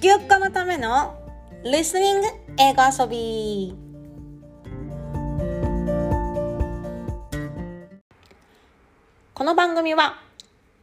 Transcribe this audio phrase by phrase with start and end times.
[0.00, 1.14] 聞きっのための
[1.62, 2.22] Listening
[2.58, 3.74] 英語遊び
[9.34, 10.18] この番組は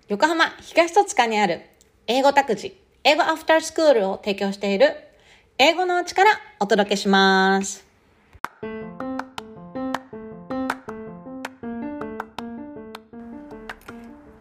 [0.08, 1.64] 横浜東戸塚にある
[2.06, 4.96] 英語託児英語アフタースクールを提供している
[5.58, 6.30] 英語のうちから
[6.60, 7.88] お届けします。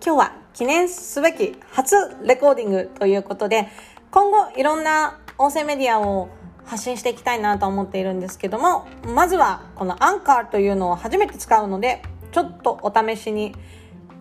[0.04, 3.68] 今日は記念すべき初レコーディングということで、
[4.16, 6.30] 今後いろんな音声メディアを
[6.64, 12.00] 発信していきたいなと思っているんですけども、まずはこのアンカーというのを初めて使うので、
[12.32, 13.54] ちょっとお試しに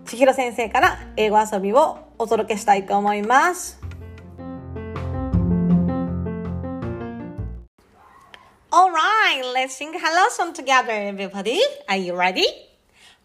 [0.03, 3.79] 千尋先生から英語遊びをお届けしたいと思います。
[8.71, 11.57] Alright, let's sing hello song together everybody.
[11.87, 12.43] Are you ready?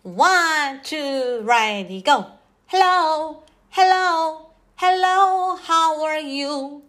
[0.04, 2.26] One, two, ready, go!
[2.68, 6.83] Hello, hello, hello, how are you?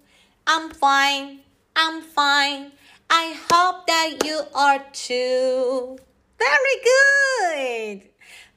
[0.46, 1.40] I'm fine,
[1.74, 2.72] I'm fine.
[3.08, 5.98] I hope that you are too.
[6.38, 6.76] Very
[8.00, 8.10] good!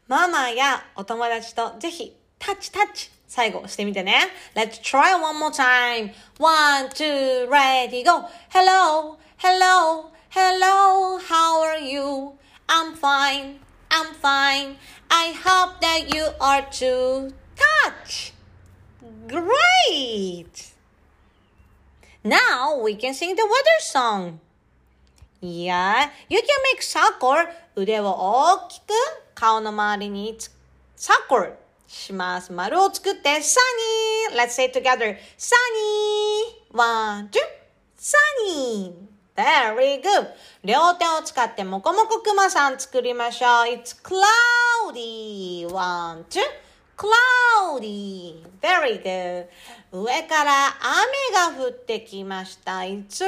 [0.08, 4.28] ママやお友達とぜひタッチタッチ最後してみてね。
[4.56, 6.12] Let's try one more time.
[6.40, 8.26] One, two, ready, go.
[8.50, 12.34] Hello, hello, hello, how are you?
[12.68, 13.60] I'm fine,
[13.92, 14.78] I'm fine.
[15.12, 17.34] I hope that you are too.
[17.56, 18.33] Touch!
[19.27, 20.73] Great!
[22.23, 24.41] Now we can sing the weather song.
[25.41, 28.93] Yeah, you can make circle 腕を大きく
[29.35, 30.39] 顔の周りに
[30.97, 31.55] circle
[31.87, 32.53] します。
[32.53, 34.37] 丸を作って sunny!
[34.37, 35.17] Let's say it together.
[35.39, 35.55] Sunny!
[36.73, 37.41] One, two,
[37.99, 38.93] sunny!
[39.37, 40.29] Very good.
[40.65, 43.51] 両手を使ってもこもこくまさん作りましょう。
[43.67, 45.67] It's cloudy.
[45.67, 46.41] One, two.
[47.00, 48.44] Cloudy.
[48.62, 49.48] Very good.
[49.92, 52.80] 上から雨が降ってきました。
[52.80, 53.24] It's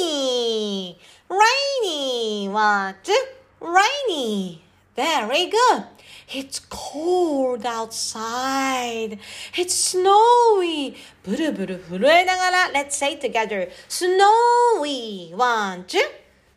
[0.00, 0.96] rainy.
[1.28, 2.48] Rainy.
[2.48, 3.12] One, two.
[3.60, 4.60] Rainy.
[4.96, 5.84] Very good.
[6.28, 9.18] It's cold outside.
[9.54, 10.96] It's snowy.
[11.22, 13.68] ブルブル震えながら Let's say together.
[13.88, 15.34] Snowy.
[15.36, 15.98] One, two.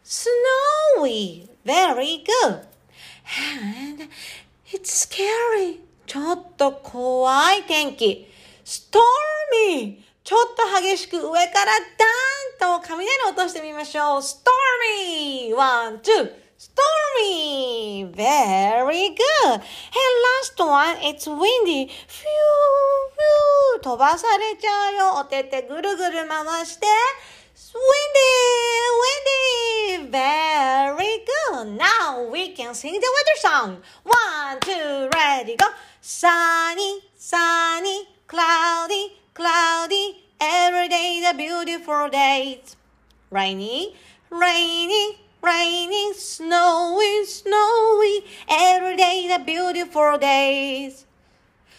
[0.03, 1.49] Snowy.
[1.65, 2.61] Very good.
[3.59, 4.07] And
[4.71, 5.81] it's scary.
[6.06, 8.28] ちょっと怖い天気。
[8.64, 9.02] ストー
[9.76, 14.22] リーちょっと激しく上からダーンと雷落としてみましょう。
[14.22, 14.54] ストー
[15.08, 19.60] リーワン、ツー、ストーリー !very good!Hey,
[20.42, 21.34] last one, it's windy.
[21.34, 25.20] フュー、フュー、飛ばされちゃうよ。
[25.20, 26.86] お手手ぐるぐる回して。
[27.74, 28.20] windy,
[29.98, 30.61] windy, very
[32.72, 33.82] Can sing the weather song.
[34.02, 35.66] One, two, ready, go.
[36.00, 40.24] Sunny, sunny, cloudy, cloudy.
[40.40, 42.62] Every day is a beautiful day.
[43.30, 43.94] Rainy,
[44.30, 50.94] rainy, rainy, snowy, snowy, every day is a beautiful day.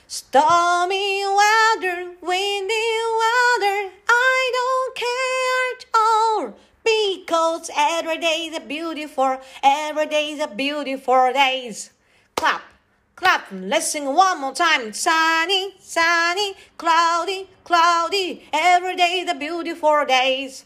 [0.05, 2.89] Stormy weather, windy
[3.23, 6.53] weather, I don't care at all.
[6.83, 11.91] Because every day is a beautiful, every day is a beautiful days.
[12.35, 12.61] Clap,
[13.15, 14.91] clap, let's sing one more time.
[14.91, 20.65] Sunny, sunny, cloudy, cloudy, every day is a beautiful days.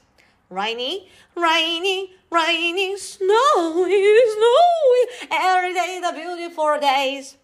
[0.49, 5.29] Rainy, rainy, rainy, snowy, snowy.
[5.31, 7.35] Every day is a beautiful days.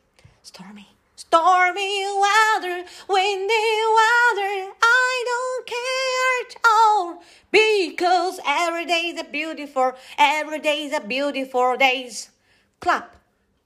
[0.41, 3.69] Stormy, stormy weather, windy
[3.99, 4.71] weather.
[4.81, 10.99] I don't care at all because every day is a beautiful, every day is a
[10.99, 12.31] beautiful days.
[12.79, 13.15] Clap,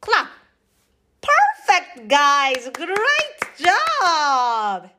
[0.01, 0.27] clap.
[1.21, 2.69] Perfect, guys.
[2.73, 4.89] Great job.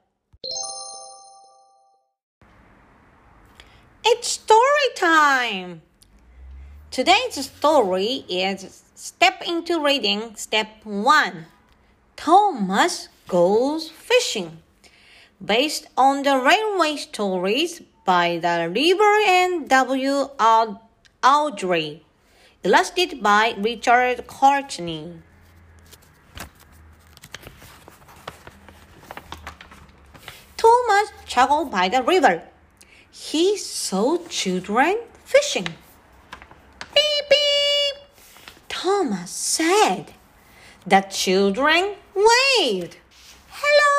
[4.07, 5.83] It's story time!
[6.91, 11.45] Today's story is Step into Reading Step 1
[12.17, 14.63] Thomas Goes Fishing,
[15.45, 20.31] based on the railway stories by the River and W.
[21.23, 22.03] Audrey,
[22.63, 25.13] illustrated by Richard Courtney.
[30.57, 32.45] Thomas traveled by the river
[33.11, 34.97] he saw children
[35.27, 35.69] fishing.
[36.95, 37.97] Beep, beep.
[38.71, 40.15] Thomas said.
[40.87, 42.97] The children waved.
[43.51, 43.95] Hello,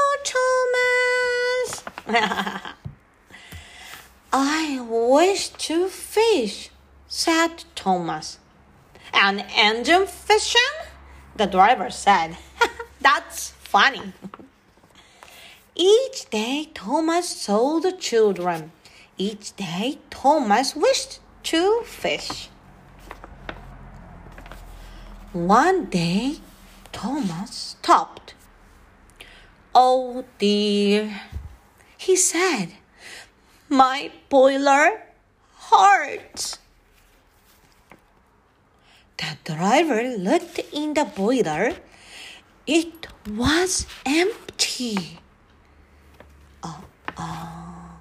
[2.08, 2.74] Thomas.
[4.32, 6.70] I wish to fish,
[7.08, 8.38] said Thomas.
[9.12, 10.62] An engine fishing?
[11.36, 12.38] The driver said.
[13.02, 14.14] That's funny.
[15.74, 18.72] Each day Thomas saw the children.
[19.18, 22.50] Each day Thomas wished to fish.
[25.34, 26.40] One day
[26.92, 28.34] Thomas stopped.
[29.74, 31.22] Oh dear,
[31.98, 32.74] he said,
[33.70, 35.02] my boiler
[35.72, 36.58] hurts.
[39.18, 41.74] The driver looked in the boiler.
[42.66, 45.20] It was empty.
[46.64, 46.84] Oh,
[47.18, 48.00] oh.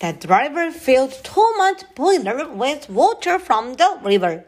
[0.00, 4.44] The driver filled Thomas' boiler with water from the river.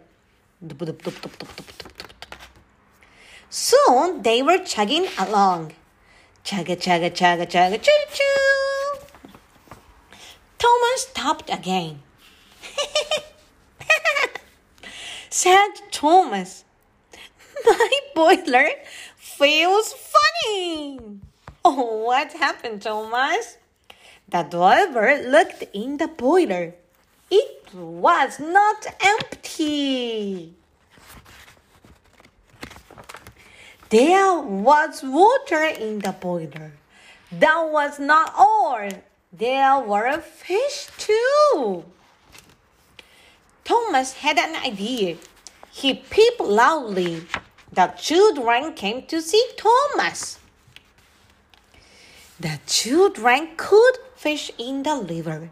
[3.51, 5.75] Soon they were chugging along.
[6.45, 8.74] Chugga, chugga, chugga, chugga, choo choo.
[10.65, 12.01] Thomas stopped again.
[15.29, 16.65] Said Thomas,
[17.67, 18.71] My boiler
[19.15, 21.21] feels funny.
[21.63, 23.59] Oh, what happened, Thomas?
[24.27, 26.73] The driver looked in the boiler.
[27.31, 30.55] It was not empty.
[33.91, 36.73] There was water in the boiler.
[37.31, 38.89] That was not all.
[39.37, 41.85] There were fish too.
[43.65, 45.17] Thomas had an idea.
[45.73, 47.27] He peeped loudly.
[47.73, 50.39] The children came to see Thomas.
[52.39, 55.51] The children could fish in the river.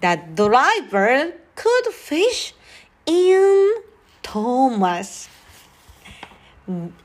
[0.00, 2.54] The driver could fish
[3.04, 3.74] in
[4.22, 5.28] Thomas.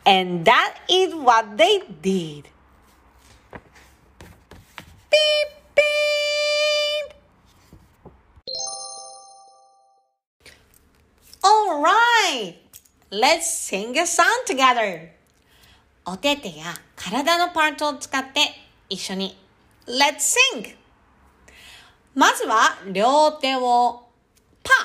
[0.06, 2.48] And that is what they did.
[5.12, 5.57] Beep.
[12.38, 12.56] Right,
[13.12, 15.10] let's sing a song together.
[16.06, 18.40] お手手や体のパートを使って
[18.90, 19.38] 一緒に
[19.86, 20.76] Let's sing!
[22.16, 24.04] まずは両手を
[24.64, 24.76] パー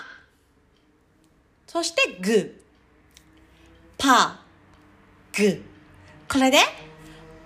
[1.67, 2.53] そしてグー
[3.97, 5.63] パーグー
[6.29, 6.59] これで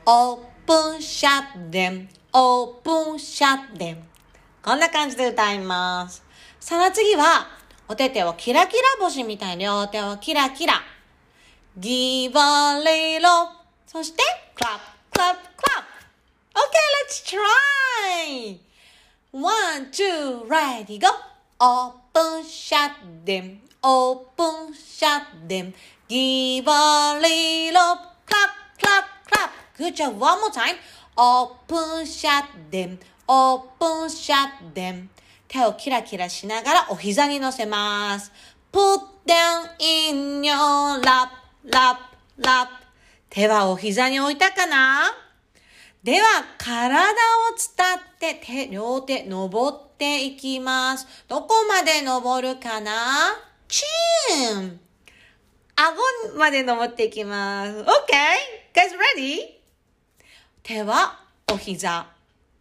[0.07, 3.99] Open shut them Open shut them
[4.63, 6.25] こんな感じで歌います
[6.59, 7.47] その次は
[7.89, 10.75] お手手をキラキラ星みたいに両手をキラキラ
[11.79, 13.49] Give a little
[13.87, 14.23] そして
[14.57, 14.81] clap
[15.13, 15.97] clap clap
[16.57, 18.57] Okay, let's try.
[19.31, 21.11] One, two, ready, go.
[21.61, 22.93] Open, shut
[23.27, 23.61] them.
[23.85, 25.75] Open, shut them.
[26.09, 29.53] Give a little clap, clap, clap.
[29.77, 30.19] Good job.
[30.19, 30.77] One more time.
[31.19, 32.99] Open, shut them.
[33.29, 35.11] Open, shut them.
[35.49, 38.33] 手をキラキラしながらお膝に乗せます。
[38.73, 41.29] Put down in your lap,
[41.67, 41.99] lap,
[42.39, 42.69] lap.
[43.31, 45.15] 手はお膝に置いたかな？
[46.03, 46.27] では、
[46.59, 47.05] 体を
[47.57, 51.07] 伝って手、両手、登っていきます。
[51.27, 52.93] どこまで登るかな？
[53.67, 54.81] チーン
[55.75, 57.71] 顎まで登っていきます。
[57.73, 57.85] OK?
[58.73, 59.57] Guys ready?
[60.63, 61.21] 手は
[61.53, 62.07] お膝。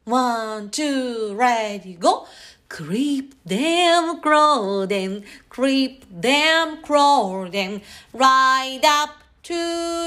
[0.07, 2.25] One, two, ready, go!
[2.67, 7.81] Creep them, crawl them, creep them, crawl them,
[8.13, 9.53] right up to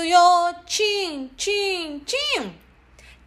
[0.05, 2.53] your chin, chin, chin.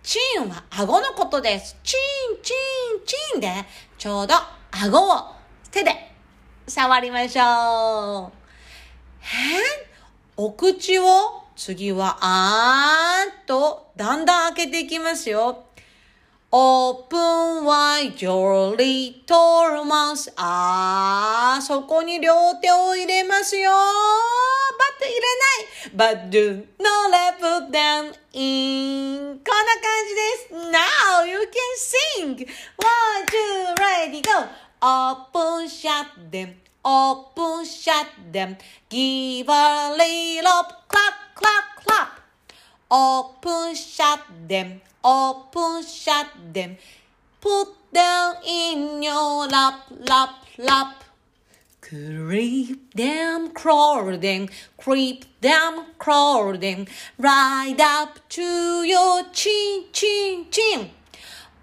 [0.04, 1.78] チンは顎のことです。
[1.84, 3.66] チン、チン、チンで、
[3.98, 4.34] ちょうど
[4.72, 5.36] 顎を
[5.72, 6.12] 手で
[6.68, 8.42] 触りましょう。
[9.20, 9.92] へ
[10.38, 11.04] お口を
[11.56, 15.66] 次はあーんとだんだん開けていきますよ。
[16.54, 20.30] Open wide your little mouth.
[20.36, 23.72] あー、そこに両手を入れますよ。
[23.72, 26.28] But 入れない。
[26.28, 29.40] But do not let put them in.
[29.40, 30.54] こんな感じです。
[30.54, 32.46] Now you can sing.
[32.76, 34.46] One, two, ready, go.
[34.82, 36.56] Open, shut them.
[36.84, 38.58] Open, shut them.
[38.90, 42.20] Give a little clap, clap, clap.
[42.90, 44.82] Open, shut them.
[45.04, 46.78] Open, shut them.
[47.40, 51.04] Put them in your lap, lap, lap.
[51.82, 56.86] Creep them, crawl them, creep them, crawl them,
[57.18, 60.92] right up to your chin, chin, chin.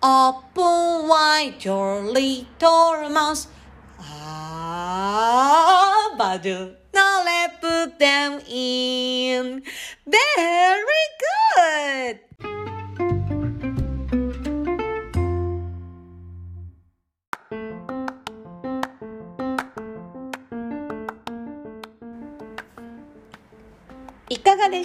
[0.02, 3.46] Open wide your little mouth.
[4.00, 9.62] Ah, but do not let put them in.
[10.06, 11.04] Very
[11.56, 12.27] good.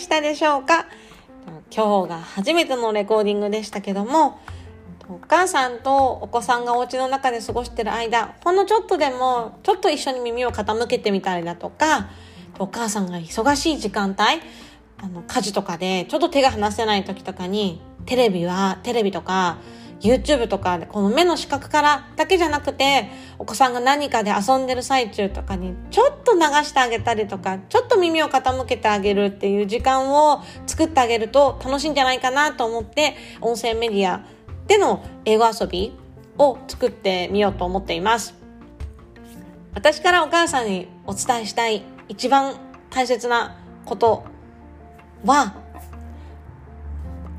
[0.04, 0.86] したでしょうか？
[1.76, 4.40] 今日が初めてのレコーディングでしたけども、
[5.10, 12.10] お母さんとお子さんがお家の中で過ごしてる間、ほんのちょっとでも、ちょっと一緒に耳を傾けてみたりだとか、
[12.60, 14.22] お母さんが忙しい時間帯、
[14.98, 19.58] あの、家事とかで、ちょっと手が離せない時とかに、テレビは、テレビとか、
[20.04, 34.22] YouTube とかで、この目の視覚からだけじゃなくて、お子さんが何かで遊んでる最中とかに、ちょっと流してあげたりとか、ちょっと耳を傾けてあげるっていう時間を作ってあげると楽しいんじゃないかなと思って、音声メディア
[34.68, 35.98] での英語遊び
[36.38, 38.36] を作ってみようと思っています。
[39.74, 42.56] 私からお母さんにお伝えしたい一番
[42.90, 44.26] 大切なこと
[45.26, 45.63] は、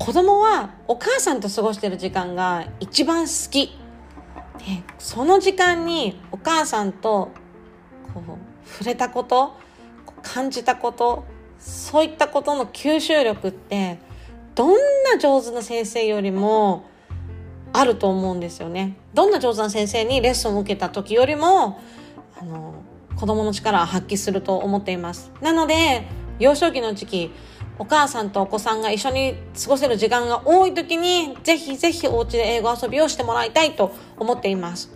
[0.05, 3.75] 子供はお母さんと過ごしてる時間が一番好き。
[4.59, 7.31] で、その時間にお母さんと
[8.13, 9.57] こう触れたこと、
[10.21, 11.25] 感じたこと、
[11.57, 13.97] そういったことの吸収力って
[14.53, 14.73] どん
[15.11, 16.85] な上手な先生よりも
[17.73, 18.97] あると思うんですよね。
[19.15, 21.79] どんな上手な先生にレッスンを受けた時よりも、
[22.39, 22.75] あの、
[23.15, 25.31] 子供の力を発揮すると思っています。
[25.41, 26.05] なので、
[26.37, 27.31] 幼少期の時期、
[27.77, 34.91] お母さんとお子さんが一緒に過ごせる時間が多い時に、ぜひぜひお家で英語遊びをしてもらいたいと思っています。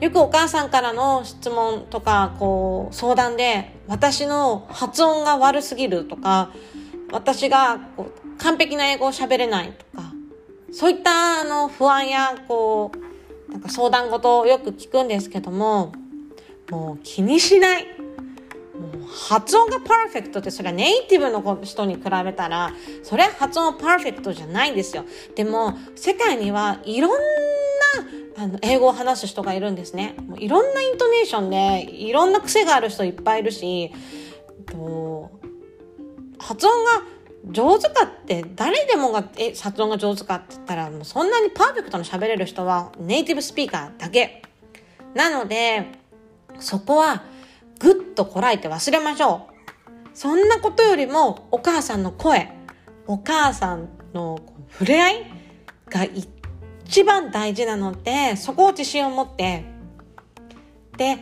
[0.00, 6.50] よくお母さんからの質問とか、こう、相談で、私の発音が悪すぎるとか、
[7.10, 10.12] 私がこう完璧な英語を喋れないとか、
[10.72, 15.92] そういったあの不安やこう、なんか相談事をよく聞くんですけども、
[16.70, 17.86] もう気にしない。
[19.28, 25.04] 発音がパーフェクトってそれはネイティブの人に比べたら、それは発音パーフェクトじゃないんですよ。
[25.34, 27.10] でも、世界にはいろん
[28.36, 30.14] なあの英語を話す人がいるんですね。
[30.26, 33.92] もういろんなイントネーションで、いろんな癖がある人いっぱいいるし、
[36.38, 37.02] 発音が
[37.50, 44.42] 上手かって誰でもがえ発音が上手かって言ったらもうそんなにパーフェクトに喋れる人はネイティブスピーカーだけ
[45.14, 45.86] なので
[46.58, 47.22] そこは
[47.78, 49.58] ぐっとこらえて忘れましょう。
[50.14, 52.50] そんなことよりもお母さんの声
[53.06, 54.38] お母さんの
[54.70, 55.26] 触れ合い
[55.88, 59.64] が一番大事なのでそこを自信を持って。
[60.96, 61.18] で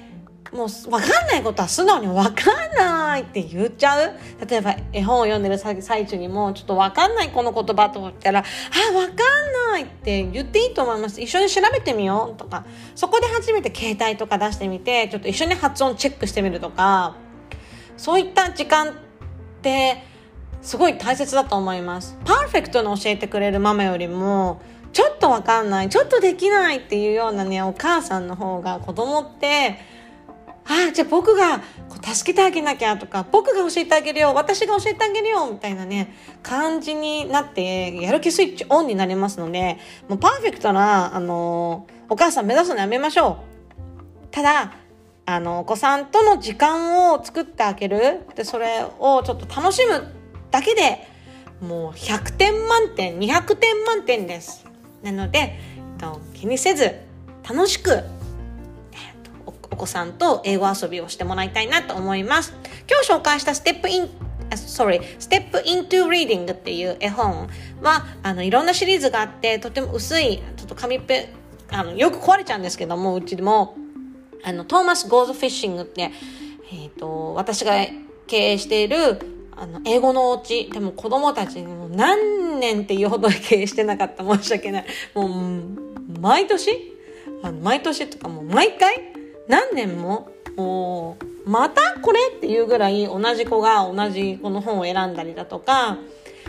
[0.56, 4.14] もう分かんないことは素直に分かんないって言っちゃう？
[4.48, 8.42] 例えば絵本を読んでる最中にもちょっと分かんないこの言葉と思ったらあ
[8.92, 11.20] 分かんないって言っていいと思います。
[11.20, 12.64] 一緒に調べてみようとか。
[12.94, 17.16] そこで初めて携帯とか出してみてちょっと一緒に発音チェックしてみるとか。
[17.96, 18.92] そういった時間っ
[19.62, 20.02] て
[20.60, 22.18] すごい大切だと思います。
[22.24, 24.60] パーフェクトに教えてくれるママよりも
[24.92, 29.78] ちょっとわかんないちょっとできないっていうようなねお母さんの方が子供って
[30.68, 31.58] あ、じゃあ僕が
[31.88, 43.38] こう助けてあげなきゃとか、僕が教えてあげるよ、私が教えてあげるよ、みたいなね、感じになって、やる気スイッチオンになりますので、もうパーフェクトな、あの、お母さん目指すのやめましょ
[44.24, 44.26] う。
[44.30, 44.72] ただ、
[45.24, 48.26] あの、お子さんとの時間を作ってあげる。
[48.34, 50.14] で、それをちょっと楽しむ
[50.50, 51.06] だけで、
[51.60, 54.66] もう100点満点、200点満点です。
[55.02, 55.60] なので、え
[55.96, 57.00] っと気にせず、
[57.48, 58.04] 楽しく
[59.76, 62.54] お子さんと英語遊びをしてもらいたいなと思います。
[62.90, 64.08] 今日紹介したステップイン
[64.48, 67.48] sorry, Step into Reading っていう絵本
[67.82, 71.30] は、あの、いろんなシリーズがあって、とても薄い、ちょっと紙ペ、
[71.70, 73.76] あの、よく壊れちゃうんですけども、うちでも、
[74.44, 76.10] あの、 Thomas Goes Fishing って、
[76.72, 77.72] えっ、ー、と、私が
[78.26, 78.96] 経営している、
[79.56, 84.24] あの、英語のお家、でも子供たちにも何年っていうほど経営してなかった。
[84.24, 84.84] 申し訳ない。
[85.14, 86.96] もう、毎年
[87.42, 89.15] あの毎年とかもう毎回
[89.48, 92.18] 何年ももうまたこれ？
[92.36, 95.98] っていうぐらい同じ子が同じこの本を選んだりだとか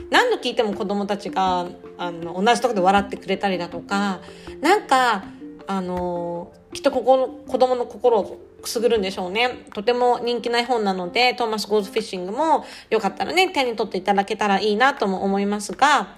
[0.09, 4.21] 何度聞いても子供たちがあの同じとこで笑ってくれたりだとか
[4.61, 5.25] なんか
[5.67, 9.67] あのきっとここの子供の心をくすぐるんでしょうね。
[9.73, 16.15] とても人気な絵本なので、 Thomas Goes Fishing もよかったらね、手に取っていただけたらいいなとも思いますが、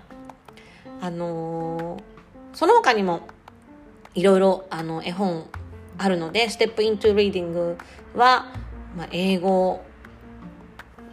[1.01, 2.01] あの、
[2.53, 3.27] その他にも
[4.15, 5.47] いろいろあの絵本
[5.99, 7.77] あるので、 Step into Reading
[8.15, 8.47] は、
[8.95, 9.81] まあ、英語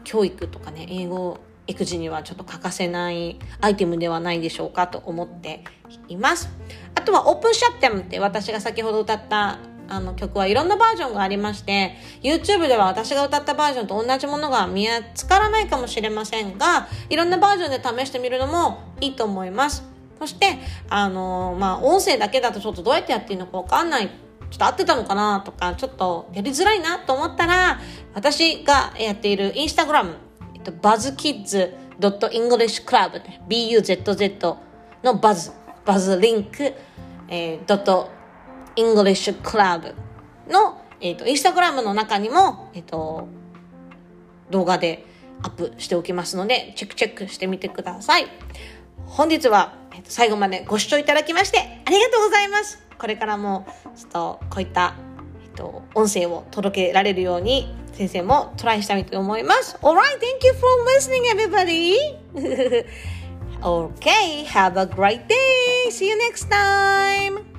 [0.04, 5.64] 教育とかね、英語育児にはちょっと欠かせないアイテムではないでしょうかと思って
[6.08, 6.48] います。
[6.94, 19.84] あとは Open Shut Them って私が先ほど歌ったあの曲はいろんなバージョンがありまして、YouTube では私が歌ったバージョンと同じものが見つからないかもしれませんが、いろんなバージョンで試してみるのもいいと思います。
[20.18, 24.08] そして、あのまあ、音声だけだとちょっとどうやってやっていいのかわかんない
[24.50, 27.80] ちょっと合ってたのかなとか、ちょっとやりづらいなと思ったら、
[28.14, 30.16] 私がやっているインスタグラム、
[30.54, 34.56] えっと、 Buzz Kids dot English Club BUZZ
[35.02, 35.52] のバズ、
[35.84, 36.74] バズリンク、
[37.28, 39.94] えー、 dot English Club
[40.50, 43.28] の、えっ、ー、と、インスタグラムの中にも、えっ、ー、と、
[44.50, 45.04] 動画で
[45.42, 48.26] アップしておきますので、チェックチェックしてみてください。
[49.06, 52.85] 本日は、えっ、と、最後までご視聴いただきましてありがとうございます。
[52.98, 54.94] これからも、ちょっと、こういった、
[55.44, 59.76] えっ、と、音声を届けられるように、先生もトライしたいと思います。
[59.80, 61.96] Alright, thank you for listening, everybody!
[63.62, 65.90] okay, have a great day!
[65.90, 67.55] See you next time!